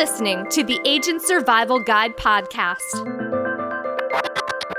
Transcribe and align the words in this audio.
listening 0.00 0.46
to 0.48 0.64
the 0.64 0.80
Agent 0.86 1.20
Survival 1.20 1.78
Guide 1.78 2.16
podcast, 2.16 2.80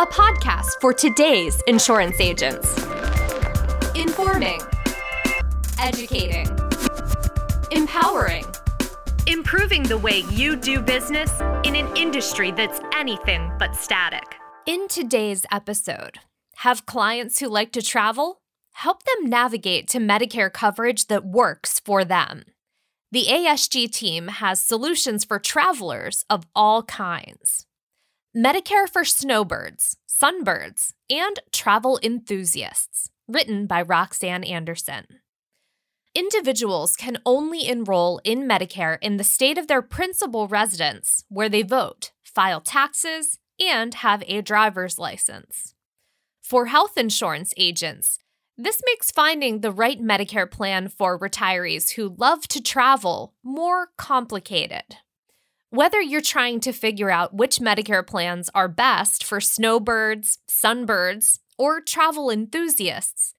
a 0.00 0.06
podcast 0.06 0.70
for 0.80 0.92
today's 0.92 1.62
insurance 1.68 2.18
agents. 2.18 2.76
Informing, 3.94 4.58
educating, 5.78 6.48
empowering, 7.70 8.44
improving 9.28 9.84
the 9.84 9.96
way 9.96 10.24
you 10.32 10.56
do 10.56 10.80
business 10.80 11.30
in 11.62 11.76
an 11.76 11.96
industry 11.96 12.50
that's 12.50 12.80
anything 12.92 13.52
but 13.56 13.76
static. 13.76 14.34
In 14.66 14.88
today's 14.88 15.46
episode, 15.52 16.18
have 16.56 16.86
clients 16.86 17.38
who 17.38 17.46
like 17.46 17.70
to 17.70 17.82
travel? 17.82 18.40
Help 18.72 19.04
them 19.04 19.30
navigate 19.30 19.86
to 19.90 19.98
Medicare 19.98 20.52
coverage 20.52 21.06
that 21.06 21.24
works 21.24 21.78
for 21.78 22.04
them. 22.04 22.46
The 23.14 23.26
ASG 23.26 23.92
team 23.92 24.26
has 24.26 24.60
solutions 24.60 25.24
for 25.24 25.38
travelers 25.38 26.24
of 26.28 26.48
all 26.52 26.82
kinds. 26.82 27.64
Medicare 28.36 28.88
for 28.88 29.04
snowbirds, 29.04 29.98
sunbirds, 30.08 30.94
and 31.08 31.38
travel 31.52 32.00
enthusiasts, 32.02 33.12
written 33.28 33.68
by 33.68 33.82
Roxanne 33.82 34.42
Anderson. 34.42 35.04
Individuals 36.12 36.96
can 36.96 37.18
only 37.24 37.68
enroll 37.68 38.20
in 38.24 38.48
Medicare 38.48 38.98
in 39.00 39.16
the 39.16 39.22
state 39.22 39.58
of 39.58 39.68
their 39.68 39.80
principal 39.80 40.48
residence, 40.48 41.24
where 41.28 41.48
they 41.48 41.62
vote, 41.62 42.10
file 42.24 42.60
taxes, 42.60 43.38
and 43.60 43.94
have 43.94 44.24
a 44.26 44.42
driver's 44.42 44.98
license. 44.98 45.76
For 46.42 46.66
health 46.66 46.98
insurance 46.98 47.54
agents, 47.56 48.18
this 48.56 48.80
makes 48.86 49.10
finding 49.10 49.60
the 49.60 49.72
right 49.72 50.00
Medicare 50.00 50.50
plan 50.50 50.88
for 50.88 51.18
retirees 51.18 51.92
who 51.92 52.14
love 52.16 52.46
to 52.48 52.62
travel 52.62 53.34
more 53.42 53.88
complicated. 53.96 54.96
Whether 55.70 56.00
you're 56.00 56.20
trying 56.20 56.60
to 56.60 56.72
figure 56.72 57.10
out 57.10 57.34
which 57.34 57.58
Medicare 57.58 58.06
plans 58.06 58.48
are 58.54 58.68
best 58.68 59.24
for 59.24 59.40
snowbirds, 59.40 60.38
sunbirds, 60.48 61.40
or 61.58 61.80
travel 61.80 62.30
enthusiasts, 62.30 63.34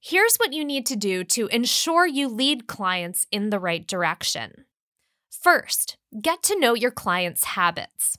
here's 0.00 0.36
what 0.36 0.52
you 0.52 0.64
need 0.64 0.84
to 0.86 0.96
do 0.96 1.22
to 1.22 1.46
ensure 1.48 2.06
you 2.06 2.26
lead 2.26 2.66
clients 2.66 3.26
in 3.30 3.50
the 3.50 3.60
right 3.60 3.86
direction. 3.86 4.64
First, 5.30 5.96
get 6.20 6.42
to 6.44 6.58
know 6.58 6.74
your 6.74 6.90
clients' 6.90 7.44
habits. 7.44 8.18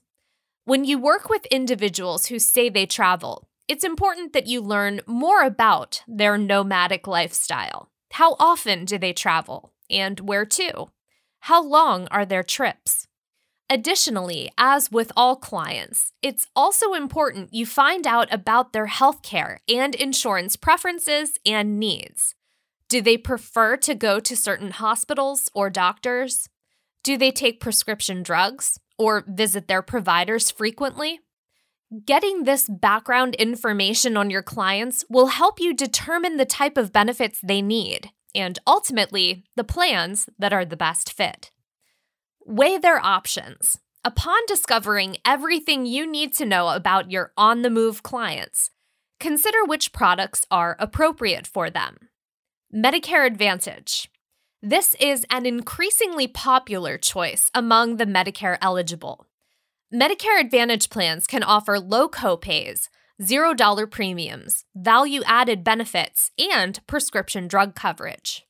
When 0.64 0.86
you 0.86 0.98
work 0.98 1.30
with 1.30 1.46
individuals 1.48 2.28
who 2.28 2.40
say 2.40 2.70
they 2.70 2.86
travel, 2.86 3.50
it's 3.68 3.84
important 3.84 4.34
that 4.34 4.48
you 4.48 4.62
learn 4.62 5.02
more 5.06 5.44
about 5.44 6.02
their 6.08 6.38
nomadic 6.38 7.06
lifestyle. 7.08 7.90
How 8.14 8.36
often 8.40 8.86
do 8.86 8.98
they 8.98 9.14
travel? 9.14 9.74
And 9.90 10.20
where 10.22 10.46
to? 10.46 10.88
How 11.42 11.64
long 11.64 12.08
are 12.10 12.26
their 12.26 12.44
trips? 12.44 13.08
Additionally, 13.70 14.50
as 14.58 14.90
with 14.92 15.12
all 15.18 15.36
clients, 15.36 16.14
it's 16.22 16.48
also 16.56 16.94
important 16.94 17.54
you 17.54 17.66
find 17.66 18.08
out 18.08 18.32
about 18.34 18.72
their 18.72 18.88
healthcare 18.88 19.58
and 19.68 19.94
insurance 19.94 20.56
preferences 20.56 21.38
and 21.46 21.78
needs. 21.78 22.34
Do 22.88 23.02
they 23.02 23.18
prefer 23.18 23.76
to 23.78 23.94
go 23.94 24.22
to 24.22 24.38
certain 24.38 24.72
hospitals 24.72 25.50
or 25.54 25.70
doctors? 25.70 26.48
Do 27.04 27.18
they 27.18 27.32
take 27.32 27.60
prescription 27.60 28.24
drugs 28.24 28.80
or 28.98 29.26
visit 29.28 29.68
their 29.68 29.82
providers 29.82 30.50
frequently? 30.50 31.20
Getting 32.06 32.44
this 32.44 32.68
background 32.68 33.36
information 33.36 34.18
on 34.18 34.30
your 34.30 34.44
clients 34.44 35.06
will 35.10 35.28
help 35.28 35.58
you 35.58 35.74
determine 35.74 36.36
the 36.36 36.44
type 36.44 36.76
of 36.76 36.92
benefits 36.92 37.40
they 37.42 37.62
need 37.62 38.12
and 38.36 38.60
ultimately 38.68 39.46
the 39.56 39.64
plans 39.64 40.28
that 40.38 40.52
are 40.52 40.66
the 40.66 40.76
best 40.76 41.14
fit. 41.14 41.50
Weigh 42.46 42.78
their 42.78 43.00
options. 43.00 43.80
Upon 44.04 44.38
discovering 44.48 45.16
everything 45.24 45.86
you 45.86 46.06
need 46.06 46.34
to 46.34 46.46
know 46.46 46.70
about 46.70 47.10
your 47.10 47.32
on 47.38 47.62
the 47.62 47.70
move 47.70 48.04
clients, 48.04 48.70
consider 49.22 49.64
which 49.64 49.94
products 49.94 50.46
are 50.52 50.76
appropriate 50.80 51.48
for 51.48 51.70
them. 51.70 52.10
Medicare 52.76 53.26
Advantage. 53.26 54.10
This 54.62 54.94
is 55.00 55.26
an 55.30 55.46
increasingly 55.46 56.28
popular 56.28 56.98
choice 56.98 57.50
among 57.56 57.96
the 57.96 58.06
Medicare 58.06 58.58
eligible. 58.62 59.27
Medicare 59.94 60.42
Advantage 60.42 60.90
plans 60.90 61.26
can 61.28 61.44
offer 61.44 61.80
low 61.80 62.10
copays, 62.10 62.90
$0 63.22 63.90
premiums, 63.90 64.66
value 64.76 65.22
added 65.26 65.64
benefits, 65.64 66.30
and 66.38 66.86
prescription 66.88 67.48
drug 67.48 67.74
coverage. 67.74 68.46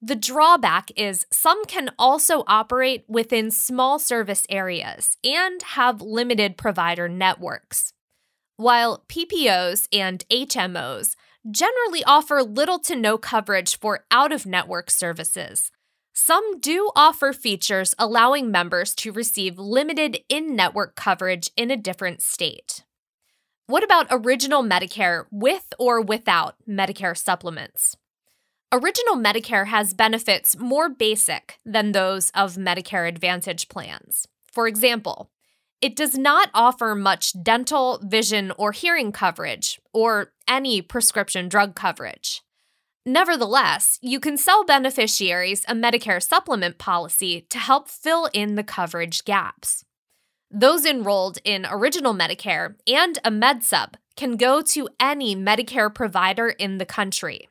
The 0.00 0.16
drawback 0.16 0.90
is 0.96 1.24
some 1.30 1.64
can 1.66 1.90
also 2.00 2.42
operate 2.48 3.04
within 3.06 3.52
small 3.52 4.00
service 4.00 4.44
areas 4.50 5.18
and 5.22 5.62
have 5.62 6.02
limited 6.02 6.56
provider 6.56 7.08
networks. 7.08 7.92
While 8.56 9.04
PPOs 9.08 9.86
and 9.92 10.24
HMOs 10.30 11.14
generally 11.48 12.02
offer 12.02 12.42
little 12.42 12.80
to 12.80 12.96
no 12.96 13.18
coverage 13.18 13.78
for 13.78 14.04
out 14.10 14.32
of 14.32 14.46
network 14.46 14.90
services, 14.90 15.70
some 16.12 16.60
do 16.60 16.90
offer 16.94 17.32
features 17.32 17.94
allowing 17.98 18.50
members 18.50 18.94
to 18.96 19.12
receive 19.12 19.58
limited 19.58 20.18
in 20.28 20.54
network 20.54 20.94
coverage 20.94 21.50
in 21.56 21.70
a 21.70 21.76
different 21.76 22.20
state. 22.20 22.84
What 23.66 23.82
about 23.82 24.08
Original 24.10 24.62
Medicare 24.62 25.24
with 25.30 25.72
or 25.78 26.02
without 26.02 26.56
Medicare 26.68 27.16
supplements? 27.16 27.96
Original 28.70 29.16
Medicare 29.16 29.68
has 29.68 29.94
benefits 29.94 30.58
more 30.58 30.88
basic 30.90 31.58
than 31.64 31.92
those 31.92 32.30
of 32.34 32.56
Medicare 32.56 33.08
Advantage 33.08 33.68
plans. 33.68 34.28
For 34.52 34.66
example, 34.66 35.30
it 35.80 35.96
does 35.96 36.16
not 36.16 36.50
offer 36.54 36.94
much 36.94 37.34
dental, 37.42 37.98
vision, 38.02 38.52
or 38.58 38.72
hearing 38.72 39.12
coverage, 39.12 39.80
or 39.92 40.32
any 40.46 40.82
prescription 40.82 41.48
drug 41.48 41.74
coverage. 41.74 42.41
Nevertheless, 43.04 43.98
you 44.00 44.20
can 44.20 44.36
sell 44.36 44.64
beneficiaries 44.64 45.64
a 45.66 45.74
Medicare 45.74 46.22
supplement 46.22 46.78
policy 46.78 47.46
to 47.50 47.58
help 47.58 47.88
fill 47.88 48.28
in 48.32 48.54
the 48.54 48.62
coverage 48.62 49.24
gaps. 49.24 49.84
Those 50.50 50.84
enrolled 50.84 51.38
in 51.44 51.66
Original 51.68 52.14
Medicare 52.14 52.76
and 52.86 53.18
a 53.24 53.30
MedSup 53.30 53.94
can 54.16 54.36
go 54.36 54.62
to 54.62 54.88
any 55.00 55.34
Medicare 55.34 55.92
provider 55.92 56.50
in 56.50 56.78
the 56.78 56.86
country. 56.86 57.48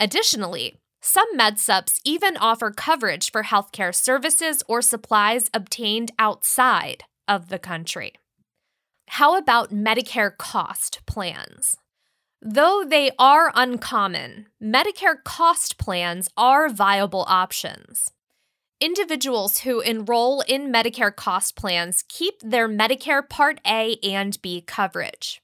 Additionally, 0.00 0.78
some 1.02 1.36
MedSups 1.36 2.00
even 2.04 2.36
offer 2.38 2.70
coverage 2.70 3.30
for 3.30 3.42
healthcare 3.42 3.94
services 3.94 4.62
or 4.68 4.80
supplies 4.80 5.50
obtained 5.52 6.12
outside 6.18 7.04
of 7.26 7.48
the 7.48 7.58
country. 7.58 8.14
How 9.08 9.36
about 9.36 9.70
Medicare 9.70 10.36
cost 10.36 11.00
plans? 11.06 11.76
Though 12.40 12.84
they 12.86 13.10
are 13.18 13.50
uncommon, 13.54 14.46
Medicare 14.62 15.22
cost 15.24 15.76
plans 15.76 16.30
are 16.36 16.68
viable 16.68 17.24
options. 17.26 18.12
Individuals 18.80 19.58
who 19.58 19.80
enroll 19.80 20.42
in 20.42 20.72
Medicare 20.72 21.14
cost 21.14 21.56
plans 21.56 22.04
keep 22.08 22.40
their 22.40 22.68
Medicare 22.68 23.28
Part 23.28 23.60
A 23.66 23.96
and 24.04 24.40
B 24.40 24.60
coverage. 24.60 25.42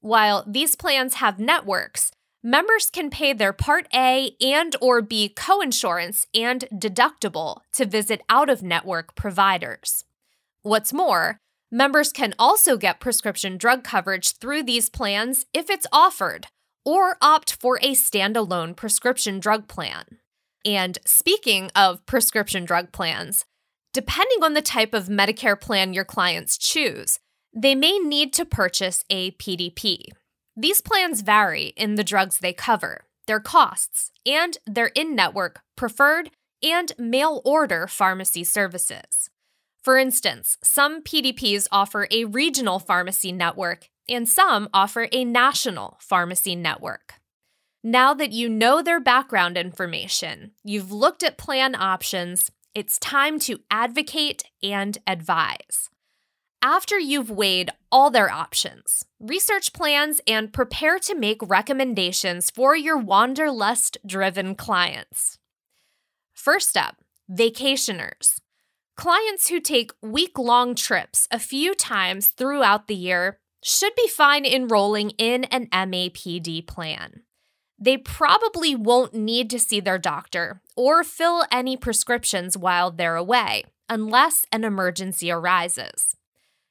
While 0.00 0.44
these 0.46 0.76
plans 0.76 1.14
have 1.14 1.38
networks, 1.38 2.12
members 2.42 2.90
can 2.90 3.08
pay 3.08 3.32
their 3.32 3.54
Part 3.54 3.88
A 3.94 4.36
and 4.42 4.76
or 4.82 5.00
B 5.00 5.32
coinsurance 5.34 6.26
and 6.34 6.68
deductible 6.70 7.60
to 7.72 7.86
visit 7.86 8.20
out-of-network 8.28 9.14
providers. 9.14 10.04
What's 10.60 10.92
more, 10.92 11.40
Members 11.72 12.12
can 12.12 12.32
also 12.38 12.76
get 12.76 13.00
prescription 13.00 13.56
drug 13.56 13.82
coverage 13.82 14.36
through 14.36 14.62
these 14.62 14.88
plans 14.88 15.46
if 15.52 15.68
it's 15.68 15.86
offered, 15.92 16.46
or 16.84 17.16
opt 17.20 17.56
for 17.60 17.78
a 17.78 17.92
standalone 17.92 18.76
prescription 18.76 19.40
drug 19.40 19.66
plan. 19.66 20.04
And 20.64 20.98
speaking 21.04 21.70
of 21.74 22.06
prescription 22.06 22.64
drug 22.64 22.92
plans, 22.92 23.44
depending 23.92 24.44
on 24.44 24.54
the 24.54 24.62
type 24.62 24.94
of 24.94 25.08
Medicare 25.08 25.60
plan 25.60 25.92
your 25.92 26.04
clients 26.04 26.56
choose, 26.56 27.18
they 27.52 27.74
may 27.74 27.98
need 27.98 28.32
to 28.34 28.44
purchase 28.44 29.04
a 29.10 29.32
PDP. 29.32 30.04
These 30.56 30.80
plans 30.80 31.22
vary 31.22 31.72
in 31.76 31.96
the 31.96 32.04
drugs 32.04 32.38
they 32.38 32.52
cover, 32.52 33.06
their 33.26 33.40
costs, 33.40 34.12
and 34.24 34.56
their 34.66 34.92
in 34.94 35.16
network, 35.16 35.62
preferred, 35.76 36.30
and 36.62 36.92
mail 36.96 37.42
order 37.44 37.86
pharmacy 37.88 38.44
services. 38.44 39.15
For 39.86 39.98
instance, 39.98 40.58
some 40.64 41.00
PDPs 41.00 41.68
offer 41.70 42.08
a 42.10 42.24
regional 42.24 42.80
pharmacy 42.80 43.30
network, 43.30 43.88
and 44.08 44.28
some 44.28 44.68
offer 44.74 45.06
a 45.12 45.24
national 45.24 45.96
pharmacy 46.00 46.56
network. 46.56 47.20
Now 47.84 48.12
that 48.14 48.32
you 48.32 48.48
know 48.48 48.82
their 48.82 48.98
background 48.98 49.56
information, 49.56 50.50
you've 50.64 50.90
looked 50.90 51.22
at 51.22 51.38
plan 51.38 51.76
options, 51.76 52.50
it's 52.74 52.98
time 52.98 53.38
to 53.38 53.60
advocate 53.70 54.42
and 54.60 54.98
advise. 55.06 55.88
After 56.60 56.98
you've 56.98 57.30
weighed 57.30 57.70
all 57.92 58.10
their 58.10 58.28
options, 58.28 59.04
research 59.20 59.72
plans 59.72 60.20
and 60.26 60.52
prepare 60.52 60.98
to 60.98 61.14
make 61.14 61.48
recommendations 61.48 62.50
for 62.50 62.74
your 62.74 62.96
wanderlust 62.96 63.98
driven 64.04 64.56
clients. 64.56 65.38
First 66.34 66.76
up, 66.76 66.96
vacationers. 67.30 68.40
Clients 68.96 69.48
who 69.48 69.60
take 69.60 69.92
week 70.02 70.38
long 70.38 70.74
trips 70.74 71.28
a 71.30 71.38
few 71.38 71.74
times 71.74 72.28
throughout 72.28 72.88
the 72.88 72.94
year 72.94 73.38
should 73.62 73.94
be 73.94 74.08
fine 74.08 74.44
enrolling 74.44 75.10
in 75.10 75.44
an 75.44 75.66
MAPD 75.66 76.66
plan. 76.66 77.22
They 77.78 77.98
probably 77.98 78.74
won't 78.74 79.12
need 79.12 79.50
to 79.50 79.58
see 79.58 79.80
their 79.80 79.98
doctor 79.98 80.62
or 80.76 81.04
fill 81.04 81.44
any 81.52 81.76
prescriptions 81.76 82.56
while 82.56 82.90
they're 82.90 83.16
away, 83.16 83.64
unless 83.88 84.46
an 84.50 84.64
emergency 84.64 85.30
arises. 85.30 86.16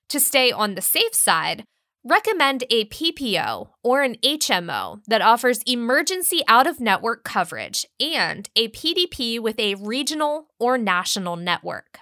To 0.10 0.20
stay 0.20 0.52
on 0.52 0.74
the 0.74 0.82
safe 0.82 1.14
side, 1.14 1.64
recommend 2.04 2.64
a 2.70 2.86
PPO 2.86 3.70
or 3.84 4.02
an 4.02 4.16
HMO 4.24 5.02
that 5.08 5.22
offers 5.22 5.62
emergency 5.68 6.42
out 6.48 6.66
of 6.66 6.80
network 6.80 7.24
coverage 7.24 7.86
and 8.00 8.50
a 8.56 8.70
PDP 8.70 9.40
with 9.40 9.60
a 9.60 9.76
regional 9.76 10.48
or 10.60 10.78
national 10.78 11.36
network. 11.36 12.00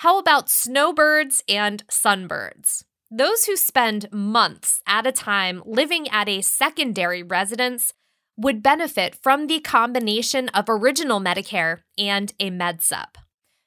How 0.00 0.18
about 0.18 0.48
snowbirds 0.48 1.44
and 1.46 1.86
sunbirds? 1.88 2.84
Those 3.10 3.44
who 3.44 3.54
spend 3.54 4.10
months 4.10 4.80
at 4.86 5.06
a 5.06 5.12
time 5.12 5.62
living 5.66 6.08
at 6.08 6.26
a 6.26 6.40
secondary 6.40 7.22
residence 7.22 7.92
would 8.34 8.62
benefit 8.62 9.14
from 9.14 9.46
the 9.46 9.60
combination 9.60 10.48
of 10.54 10.70
original 10.70 11.20
Medicare 11.20 11.80
and 11.98 12.32
a 12.40 12.50
MedSup. 12.50 13.16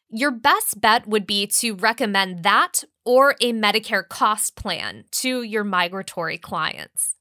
Your 0.10 0.32
best 0.32 0.82
bet 0.82 1.06
would 1.06 1.28
be 1.28 1.46
to 1.46 1.76
recommend 1.76 2.42
that 2.42 2.84
or 3.06 3.36
a 3.40 3.54
Medicare 3.54 4.10
cost 4.10 4.56
plan 4.56 5.04
to 5.12 5.44
your 5.44 5.64
migratory 5.64 6.40
clients. 6.40 7.14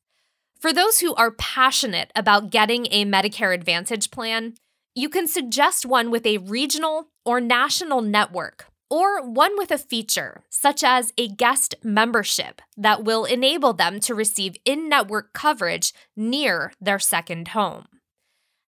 For 0.59 0.73
those 0.73 1.01
who 1.01 1.15
are 1.17 1.33
passionate 1.33 2.11
about 2.17 2.49
getting 2.49 2.87
a 2.91 3.05
Medicare 3.05 3.53
Advantage 3.53 4.11
plan, 4.11 4.55
you 4.95 5.11
can 5.11 5.29
suggest 5.29 5.85
one 5.85 6.11
with 6.11 6.25
a 6.25 6.39
regional 6.39 7.09
or 7.27 7.43
national 7.43 8.01
network 8.01 8.72
or 8.93 9.23
one 9.23 9.57
with 9.57 9.71
a 9.71 9.79
feature, 9.79 10.43
such 10.51 10.85
as 10.85 11.15
a 11.17 11.27
guest 11.27 11.75
membership, 11.83 12.61
that 12.77 13.03
will 13.03 13.25
enable 13.25 13.73
them 13.73 13.99
to 13.99 14.15
receive 14.15 14.55
in 14.67 14.87
network 14.87 15.33
coverage 15.33 15.95
near 16.15 16.75
their 16.79 16.99
second 16.99 17.49
home. 17.49 17.87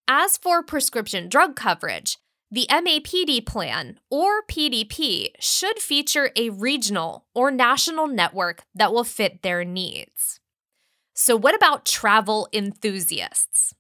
As 0.09 0.39
for 0.39 0.63
prescription 0.63 1.29
drug 1.29 1.55
coverage, 1.57 2.17
the 2.51 2.67
MAPD 2.71 3.45
plan, 3.45 4.01
or 4.11 4.43
PDP, 4.51 5.29
should 5.41 5.79
feature 5.79 6.31
a 6.37 6.49
regional 6.49 7.27
or 7.35 7.51
national 7.51 8.07
network 8.07 8.63
that 8.75 8.95
will 8.95 9.05
fit 9.05 9.43
their 9.43 9.63
needs. 9.63 10.41
So, 11.13 11.37
what 11.37 11.55
about 11.55 11.85
travel 11.85 12.49
enthusiasts? 12.51 13.75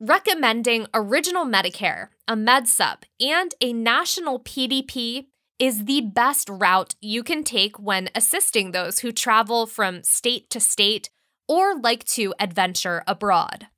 Recommending 0.00 0.88
Original 0.92 1.44
Medicare, 1.44 2.08
a 2.26 2.34
MedSup, 2.34 3.04
and 3.20 3.54
a 3.60 3.72
national 3.72 4.40
PDP 4.40 5.26
is 5.58 5.84
the 5.84 6.02
best 6.02 6.48
route 6.48 6.94
you 7.00 7.22
can 7.22 7.42
take 7.42 7.78
when 7.78 8.10
assisting 8.14 8.72
those 8.72 9.00
who 9.00 9.12
travel 9.12 9.66
from 9.66 10.02
state 10.02 10.50
to 10.50 10.60
state 10.60 11.10
or 11.48 11.78
like 11.78 12.04
to 12.04 12.34
adventure 12.38 13.02
abroad. 13.06 13.68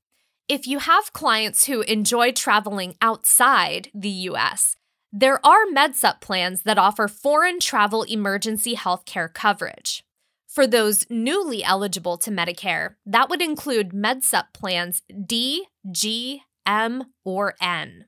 If 0.48 0.66
you 0.66 0.78
have 0.80 1.12
clients 1.12 1.66
who 1.66 1.82
enjoy 1.82 2.32
traveling 2.32 2.96
outside 3.00 3.90
the 3.94 4.08
US, 4.08 4.76
there 5.12 5.44
are 5.46 5.66
MedSup 5.72 6.20
plans 6.20 6.62
that 6.62 6.78
offer 6.78 7.06
foreign 7.06 7.60
travel 7.60 8.02
emergency 8.02 8.74
healthcare 8.74 9.32
coverage. 9.32 10.04
For 10.46 10.66
those 10.66 11.04
newly 11.10 11.62
eligible 11.62 12.16
to 12.18 12.30
Medicare, 12.30 12.94
that 13.06 13.28
would 13.28 13.42
include 13.42 13.90
MedSup 13.90 14.46
plans 14.54 15.02
D, 15.26 15.66
G, 15.90 16.42
M, 16.66 17.04
or 17.24 17.54
N 17.60 18.06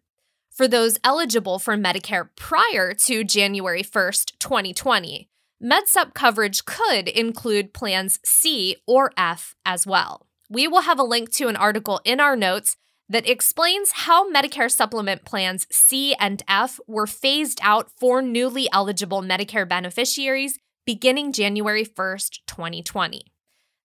for 0.61 0.69
those 0.69 0.99
eligible 1.03 1.59
for 1.59 1.75
Medicare 1.75 2.29
prior 2.37 2.93
to 2.93 3.25
January 3.25 3.83
1st, 3.83 4.33
2020. 4.39 5.27
MedSup 5.65 6.13
coverage 6.13 6.67
could 6.67 7.09
include 7.09 7.73
plans 7.73 8.21
C 8.27 8.77
or 8.87 9.11
F 9.17 9.55
as 9.65 9.87
well. 9.87 10.27
We 10.51 10.69
will 10.69 10.83
have 10.83 10.99
a 10.99 11.03
link 11.03 11.31
to 11.37 11.49
an 11.49 11.57
article 11.57 12.03
in 12.05 12.21
our 12.21 12.37
notes 12.37 12.77
that 13.09 13.27
explains 13.27 13.93
how 14.05 14.31
Medicare 14.31 14.71
supplement 14.71 15.25
plans 15.25 15.67
C 15.71 16.15
and 16.21 16.43
F 16.47 16.79
were 16.87 17.07
phased 17.07 17.61
out 17.63 17.91
for 17.99 18.21
newly 18.21 18.69
eligible 18.71 19.23
Medicare 19.23 19.67
beneficiaries 19.67 20.59
beginning 20.85 21.33
January 21.33 21.87
1st, 21.87 22.41
2020. 22.47 23.23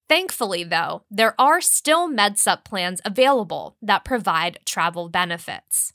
Thankfully, 0.10 0.66
though, 0.66 1.04
there 1.10 1.40
are 1.40 1.62
still 1.62 2.10
MedSup 2.10 2.66
plans 2.66 3.00
available 3.06 3.78
that 3.82 4.04
provide 4.04 4.60
travel 4.66 5.08
benefits. 5.08 5.94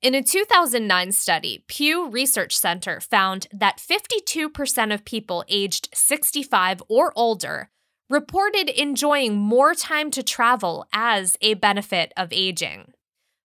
In 0.00 0.14
a 0.14 0.22
2009 0.22 1.10
study, 1.10 1.64
Pew 1.66 2.08
Research 2.08 2.56
Center 2.56 3.00
found 3.00 3.48
that 3.52 3.78
52% 3.78 4.94
of 4.94 5.04
people 5.04 5.44
aged 5.48 5.88
65 5.92 6.84
or 6.88 7.12
older 7.16 7.68
reported 8.08 8.68
enjoying 8.68 9.36
more 9.36 9.74
time 9.74 10.12
to 10.12 10.22
travel 10.22 10.86
as 10.92 11.36
a 11.40 11.54
benefit 11.54 12.12
of 12.16 12.32
aging. 12.32 12.92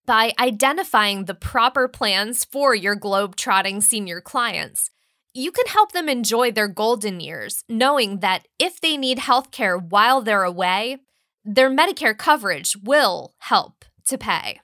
By 0.06 0.34
identifying 0.40 1.26
the 1.26 1.34
proper 1.34 1.88
plans 1.88 2.46
for 2.46 2.76
your 2.76 2.96
globe-trotting 2.96 3.82
senior 3.82 4.22
clients, 4.22 4.92
you 5.34 5.52
can 5.52 5.66
help 5.66 5.92
them 5.92 6.08
enjoy 6.08 6.52
their 6.52 6.68
golden 6.68 7.20
years, 7.20 7.64
knowing 7.68 8.20
that 8.20 8.48
if 8.60 8.80
they 8.80 8.96
need 8.96 9.18
healthcare 9.18 9.82
while 9.82 10.22
they're 10.22 10.44
away, 10.44 10.98
their 11.44 11.72
Medicare 11.72 12.16
coverage 12.16 12.78
will 12.78 13.34
help 13.40 13.86
to 14.06 14.20
pay. 14.20 14.60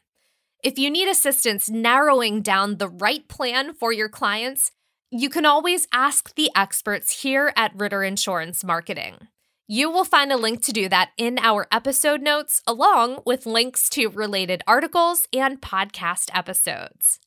If 0.61 0.77
you 0.77 0.89
need 0.89 1.07
assistance 1.07 1.69
narrowing 1.69 2.41
down 2.41 2.77
the 2.77 2.89
right 2.89 3.25
plan 3.29 3.73
for 3.73 3.93
your 3.93 4.09
clients, 4.09 4.71
you 5.09 5.29
can 5.29 5.45
always 5.45 5.87
ask 5.93 6.35
the 6.35 6.51
experts 6.53 7.21
here 7.21 7.53
at 7.55 7.73
Ritter 7.73 8.03
Insurance 8.03 8.61
Marketing. 8.61 9.29
You 9.67 9.89
will 9.89 10.03
find 10.03 10.33
a 10.33 10.37
link 10.37 10.61
to 10.63 10.73
do 10.73 10.89
that 10.89 11.11
in 11.17 11.39
our 11.39 11.65
episode 11.71 12.21
notes, 12.21 12.61
along 12.67 13.21
with 13.25 13.45
links 13.45 13.87
to 13.91 14.07
related 14.07 14.61
articles 14.67 15.27
and 15.31 15.61
podcast 15.61 16.29
episodes. 16.33 17.19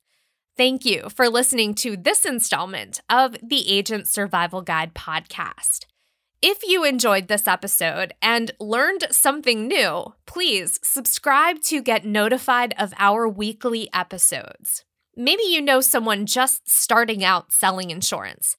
Thank 0.54 0.84
you 0.84 1.08
for 1.08 1.30
listening 1.30 1.74
to 1.76 1.96
this 1.96 2.26
installment 2.26 3.00
of 3.08 3.36
the 3.42 3.66
Agent 3.70 4.08
Survival 4.08 4.60
Guide 4.60 4.92
podcast. 4.92 5.86
If 6.44 6.66
you 6.66 6.82
enjoyed 6.82 7.28
this 7.28 7.46
episode 7.46 8.14
and 8.20 8.50
learned 8.58 9.06
something 9.12 9.68
new, 9.68 10.12
please 10.26 10.80
subscribe 10.82 11.60
to 11.62 11.80
get 11.80 12.04
notified 12.04 12.74
of 12.80 12.92
our 12.98 13.28
weekly 13.28 13.88
episodes. 13.94 14.84
Maybe 15.16 15.44
you 15.44 15.62
know 15.62 15.80
someone 15.80 16.26
just 16.26 16.68
starting 16.68 17.22
out 17.22 17.52
selling 17.52 17.90
insurance. 17.90 18.56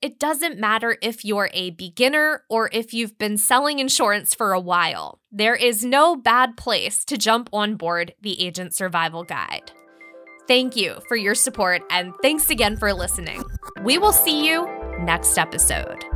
It 0.00 0.18
doesn't 0.18 0.58
matter 0.58 0.96
if 1.02 1.26
you're 1.26 1.50
a 1.52 1.70
beginner 1.70 2.44
or 2.48 2.70
if 2.72 2.94
you've 2.94 3.18
been 3.18 3.36
selling 3.36 3.80
insurance 3.80 4.34
for 4.34 4.54
a 4.54 4.60
while. 4.60 5.20
There 5.30 5.56
is 5.56 5.84
no 5.84 6.16
bad 6.16 6.56
place 6.56 7.04
to 7.04 7.18
jump 7.18 7.50
on 7.52 7.76
board 7.76 8.14
the 8.22 8.42
Agent 8.42 8.72
Survival 8.72 9.24
Guide. 9.24 9.72
Thank 10.48 10.74
you 10.74 11.00
for 11.06 11.18
your 11.18 11.34
support 11.34 11.82
and 11.90 12.14
thanks 12.22 12.48
again 12.48 12.78
for 12.78 12.94
listening. 12.94 13.44
We 13.82 13.98
will 13.98 14.12
see 14.12 14.46
you 14.46 14.66
next 15.00 15.36
episode. 15.36 16.15